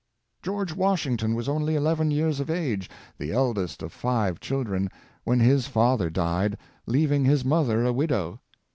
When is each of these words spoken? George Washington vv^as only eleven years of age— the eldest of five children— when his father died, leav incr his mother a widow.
George 0.41 0.73
Washington 0.73 1.35
vv^as 1.35 1.47
only 1.47 1.75
eleven 1.75 2.09
years 2.09 2.39
of 2.39 2.49
age— 2.49 2.89
the 3.19 3.31
eldest 3.31 3.83
of 3.83 3.93
five 3.93 4.39
children— 4.39 4.89
when 5.25 5.39
his 5.41 5.67
father 5.67 6.09
died, 6.09 6.57
leav 6.87 7.09
incr 7.09 7.27
his 7.27 7.45
mother 7.45 7.85
a 7.85 7.93
widow. 7.93 8.39